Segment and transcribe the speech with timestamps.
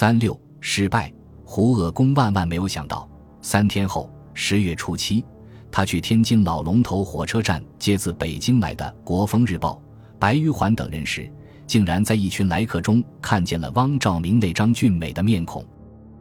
[0.00, 1.12] 三六失败。
[1.44, 3.10] 胡鄂公万万没有想到，
[3.42, 5.24] 三天后十月初七，
[5.72, 9.82] 他去天津老龙头火车站接自北京来的《国风日报》
[10.16, 11.28] 白玉环等人时，
[11.66, 15.66] 竟然在一群来客中看见了汪兆铭那张俊美的面孔。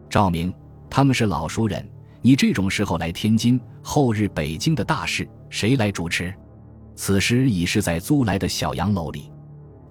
[0.10, 0.52] 兆明，
[0.90, 1.88] 他们是老熟人，
[2.24, 6.34] 你这种时候来天津，后日北京的大事谁来主持？
[6.96, 9.32] 此时已是在租来的小洋楼里。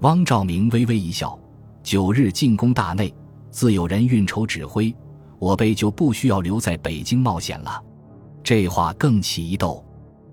[0.00, 1.39] 汪兆铭微微一笑
[1.84, 3.14] ：“九日进攻大内，
[3.57, 4.95] 自有人运筹指挥。”
[5.39, 7.82] 我辈就不需要留在北京冒险了，
[8.43, 9.82] 这话更起一逗。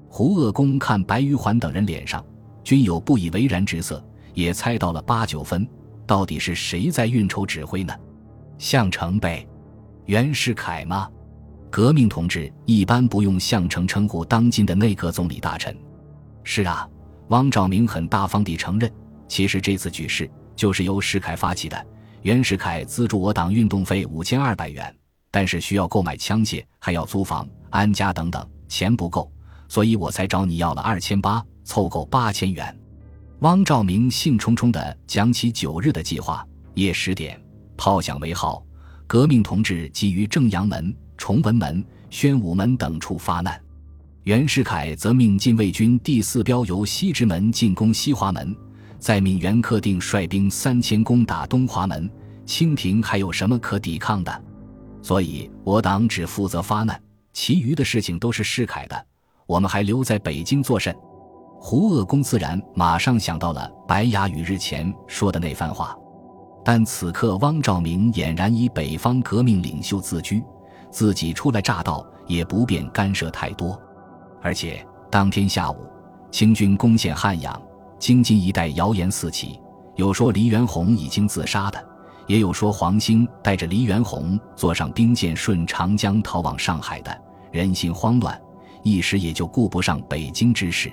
[0.09, 2.25] 胡鄂公看白玉环等人脸上
[2.63, 4.03] 均有不以为然之色，
[4.34, 5.67] 也猜到了八九分。
[6.07, 7.93] 到底是谁在运筹指挥呢？
[8.57, 9.45] 项城呗，
[10.05, 11.09] 袁世凯吗？
[11.70, 15.76] 革命同志一般不用项城称呼当今的内阁总理大臣。
[16.43, 16.87] 是啊，
[17.27, 18.90] 汪兆铭很大方地承认，
[19.27, 21.87] 其实这次举事就是由世凯发起的。
[22.23, 24.95] 袁世凯资助我党运动费五千二百元，
[25.30, 29.30] 但是需要购买枪械，还要租房、安家等等，钱不够，
[29.68, 32.74] 所以我才找你要了二千八，凑够八千元。
[33.40, 37.38] 汪兆铭兴冲冲地讲起九日的计划：夜十点，
[37.76, 38.65] 炮响为号，
[39.05, 43.62] 革命同志即于正阳门、崇文门、宣武门等处发难。
[44.24, 48.55] 袁世凯则命禁卫军第四标由西直门进攻西华门。
[49.04, 52.09] 再命袁克定率兵三千攻打东华门，
[52.46, 54.43] 清廷还有什么可抵抗的？
[55.01, 56.98] 所以我党只负责发难，
[57.34, 59.05] 其余的事情都是世凯的。
[59.46, 60.96] 我们还留在北京作甚？
[61.59, 65.94] 胡鄂公自然马上想到了白雅宇日前说的那番话，
[66.63, 70.41] 但此刻汪兆铭俨然以北方革命领袖自居，
[70.90, 73.78] 自己初来乍到也不便干涉太多。
[74.41, 74.81] 而且
[75.12, 75.90] 当天下午，
[76.31, 77.62] 清军攻陷汉阳。
[78.03, 79.57] 京津一带谣言四起，
[79.96, 81.81] 有说黎元洪已经自杀的，
[82.28, 87.18] 也有说黄兴带着黎元洪坐上兵舰顺长江逃往上海的。
[87.50, 88.38] 人心慌乱，
[88.81, 90.91] 一时也就顾不上北京之事。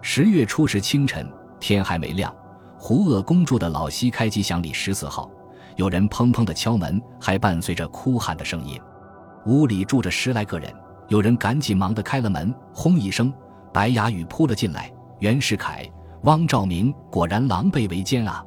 [0.00, 2.34] 十月初十清晨，天还没亮，
[2.78, 5.30] 胡鄂公住的老西开吉祥里十四号，
[5.76, 8.80] 有人砰砰的敲门，还伴随着哭喊的声音。
[9.44, 10.72] 屋里住着十来个人，
[11.08, 13.30] 有人赶紧忙的开了门，轰一声，
[13.70, 14.90] 白雅雨扑了进来。
[15.18, 15.86] 袁世凯。
[16.22, 18.44] 汪兆铭果然狼狈为奸啊！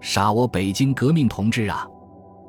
[0.00, 1.86] 杀我北京革命同志啊！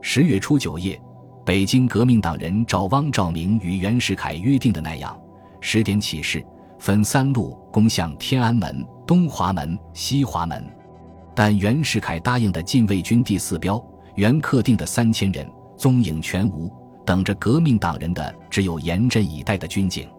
[0.01, 0.99] 十月初九夜，
[1.45, 5.17] 北京革命党人照汪兆铭与袁世凯约定的那样，
[5.61, 6.43] 十点起事，
[6.79, 10.65] 分三路攻向天安门、东华门、西华门。
[11.35, 13.83] 但袁世凯答应的禁卫军第四标、
[14.15, 15.47] 原克定的三千人
[15.77, 16.71] 踪影全无，
[17.05, 20.09] 等着革命党人的只有严阵以待的军警。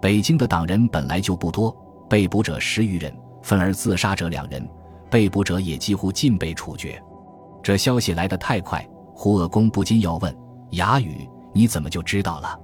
[0.00, 1.76] 北京的党人本来就不多，
[2.08, 3.12] 被捕者十余人。
[3.42, 4.68] 愤而自杀者两人，
[5.10, 7.00] 被捕者也几乎尽被处决。
[7.62, 10.34] 这消息来得太快，胡鄂公不禁要问
[10.72, 12.58] ：“哑语，你怎么就知道了？”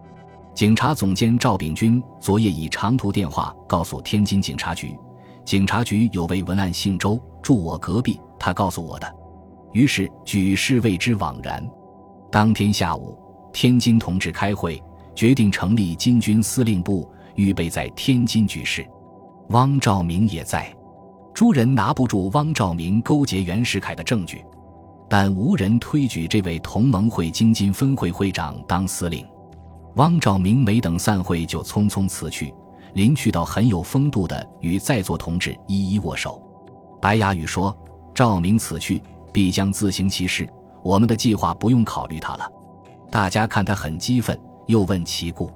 [0.54, 4.96] 警察总监赵秉钧昨夜以长途电话告诉天津警察局，
[5.44, 9.14] 警察局有位文案姓周，住我隔壁，他告诉我的。
[9.72, 11.62] 于是举事为之惘然。
[12.32, 13.18] 当天下午，
[13.52, 14.82] 天津同志开会，
[15.14, 18.86] 决定成立金军司令部，预备在天津举事。
[19.50, 20.74] 汪兆铭也在，
[21.32, 24.44] 诸人拿不住汪兆铭勾结袁世凯的证据，
[25.08, 29.24] 但无人推举这位同盟会京津分会会长当司令。
[29.94, 32.52] 汪兆铭没等散会就匆匆辞去，
[32.94, 36.42] 临去到很有风度的与在座同志一一握手。
[37.00, 37.74] 白雅宇说
[38.12, 39.00] ：“赵明此去
[39.32, 40.48] 必将自行其事，
[40.82, 42.50] 我们的计划不用考虑他了。”
[43.10, 45.50] 大家看他很激愤，又问其故。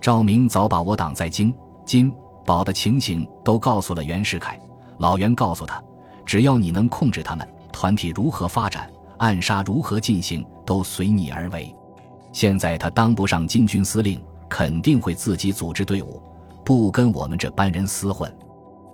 [0.00, 1.52] 赵明早把我党在京
[1.84, 2.14] 津。
[2.44, 4.58] 保的情形都告诉了袁世凯，
[4.98, 5.82] 老袁告诉他，
[6.24, 11.74] 只要你能控制他们，团体如何发展，暗杀如何进行，都随你而为。
[12.32, 16.22] 现在他当不上金军司令，肯定会自己组织队伍，
[16.64, 18.32] 不跟我们这班人厮混。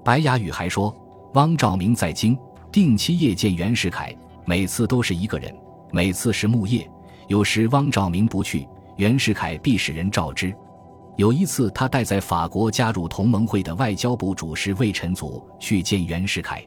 [0.05, 0.95] 白雅宇还说，
[1.35, 2.39] 汪兆铭在京
[2.71, 5.55] 定期夜见袁世凯，每次都是一个人，
[5.91, 6.89] 每次是木夜，
[7.29, 8.67] 有时汪兆铭不去，
[8.97, 10.55] 袁世凯必使人召之。
[11.21, 16.67] 有一次，他带在法国加入同盟会的外交部主事魏晨祖去见袁世凯，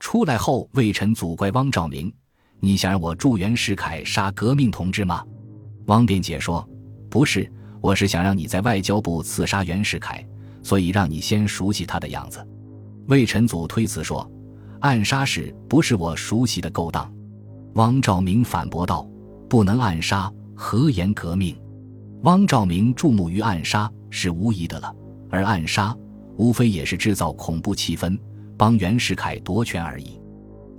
[0.00, 2.10] 出来后，魏晨祖怪汪兆铭
[2.58, 5.22] ：“你想让我助袁世凯杀革命同志吗？”
[5.88, 6.66] 汪辩解说
[7.10, 7.46] ：“不是，
[7.82, 10.26] 我是想让你在外交部刺杀袁世凯，
[10.62, 12.42] 所以让你先熟悉他的样子。”
[13.08, 14.26] 魏晨祖推辞说
[14.80, 17.12] ：“暗杀事不是我熟悉的勾当。”
[17.76, 19.06] 汪兆铭反驳道
[19.50, 21.54] ：“不能暗杀，何言革命？”
[22.22, 24.94] 汪兆铭注目于暗杀是无疑的了，
[25.28, 25.96] 而暗杀
[26.36, 28.16] 无非也是制造恐怖气氛，
[28.56, 30.20] 帮袁世凯夺权而已。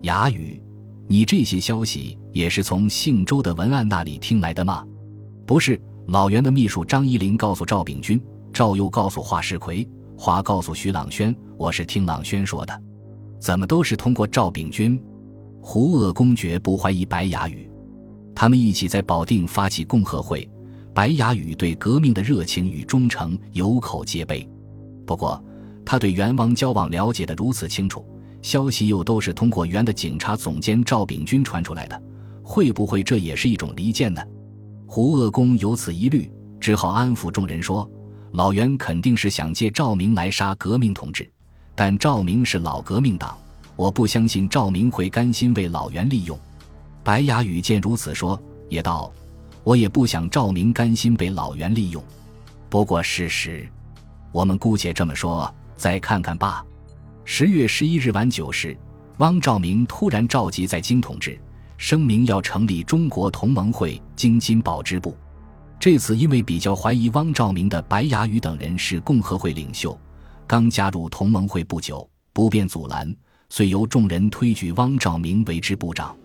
[0.03, 0.61] 哑语，
[1.05, 4.85] 你这些消息也是从姓周的文案那里听来的吗？
[5.45, 8.21] 不是，老袁的秘书张一林告诉赵秉钧，
[8.53, 9.85] 赵又告诉华世奎，
[10.17, 12.81] 华告诉徐朗轩，我是听朗轩说的。
[13.37, 14.97] 怎么都是通过赵秉钧？
[15.61, 17.69] 胡鄂公爵不怀疑白牙语，
[18.33, 20.49] 他们一起在保定发起共和会。
[20.93, 24.47] 白牙宇对革命的热情与忠诚有口皆碑。
[25.05, 25.43] 不过，
[25.83, 28.05] 他对袁王交往了解的如此清楚，
[28.41, 32.01] 消息又都是通过袁的警察总监赵炳钧传出来的，
[32.43, 34.21] 会不会这也是一种离间呢？
[34.85, 37.89] 胡鄂公有此疑虑，只好安抚众人说
[38.33, 41.27] ：“老袁肯定是想借赵明来杀革命同志，
[41.73, 43.35] 但赵明是老革命党，
[43.75, 46.37] 我不相信赵明会甘心为老袁利用。”
[47.03, 49.11] 白牙宇见如此说，也道
[49.63, 52.03] ：“我也不想赵明甘心被老袁利用，
[52.69, 53.67] 不过事实，
[54.31, 56.65] 我们姑且这么说，再看看吧。”
[57.25, 58.77] 十月十一日晚九时，
[59.19, 61.39] 汪兆铭突然召集在京同志。
[61.75, 65.17] 声明要成立中国同盟会京津保支部。
[65.79, 69.97] 这次因为比较怀疑汪兆铭的白牙宇等人是共和会领袖，
[70.47, 73.13] 刚加入同盟会不久，不便阻拦，
[73.49, 76.15] 遂由众人推举汪兆铭为支部长。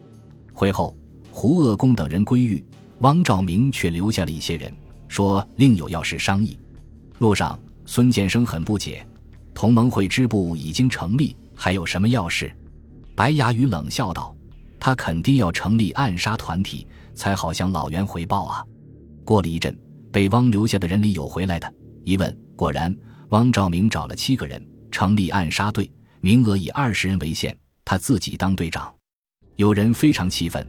[0.53, 0.97] 会后，
[1.33, 2.65] 胡鄂公等人归狱，
[3.01, 4.73] 汪兆铭却留下了一些人，
[5.07, 6.59] 说另有要事商议。
[7.19, 9.07] 路上，孙建生很不解，
[9.55, 12.53] 同盟会支部已经成立，还有什么要事？
[13.15, 14.35] 白牙鱼冷笑道。
[14.81, 18.65] 他肯定要成立暗杀团体，才好向老袁回报啊！
[19.25, 19.77] 过了一阵，
[20.13, 21.75] 被汪留下的人里有回来的，
[22.05, 22.97] 一问果然，
[23.31, 25.91] 汪兆铭找了七个人成立暗杀队，
[26.21, 27.55] 名额以二十人为限，
[27.85, 28.95] 他自己当队长。
[29.57, 30.65] 有人非常气愤，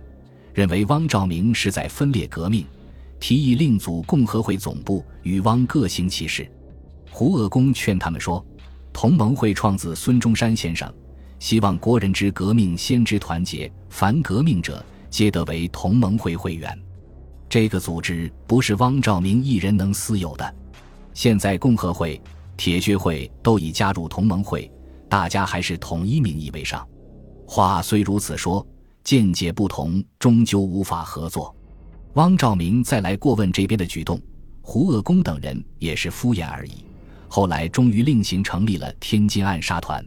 [0.59, 2.65] 认为汪兆铭是在分裂革命，
[3.17, 6.51] 提议另组共和会总部，与汪各行其事。
[7.09, 8.45] 胡鄂公劝他们说
[8.91, 10.93] ：“同盟会创自孙中山先生。”
[11.39, 16.77] 希望国人之革命先知团结，凡革命者皆得为同盟会会员。
[17.47, 20.55] 这个组织不是汪兆铭一人能私有的。
[21.13, 22.21] 现在共和会、
[22.57, 24.69] 铁血会都已加入同盟会，
[25.07, 26.85] 大家还是统一名义为上。
[27.47, 28.67] 话虽如此说，
[29.03, 31.55] 见解不同，终究无法合作。
[32.13, 34.21] 汪兆铭再来过问这边的举动，
[34.61, 36.85] 胡鄂公等人也是敷衍而已。
[37.27, 40.05] 后来终于另行成立了天津暗杀团，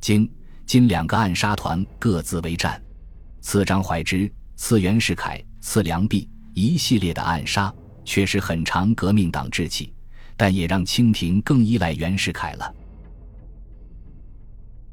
[0.00, 0.30] 经。
[0.66, 2.80] 今两个暗杀团各自为战，
[3.40, 7.74] 刺张怀之，刺袁世凯，刺梁弼，一系列的暗杀
[8.04, 9.92] 确实很长革命党志气，
[10.36, 12.72] 但也让清廷更依赖袁世凯了。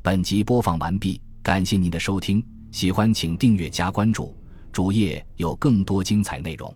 [0.02, 4.36] 本集播放完毕，感谢您的收听，喜欢请订阅加关注，
[4.72, 6.74] 主页有更多精彩内容。